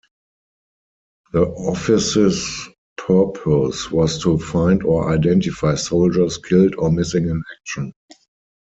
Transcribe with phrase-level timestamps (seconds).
[1.31, 7.93] The office's purpose was to find or identify soldiers killed or missing in action.